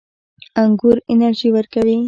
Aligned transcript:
انګور 0.61 0.97
انرژي 1.11 1.49
ورکوي 1.55 1.95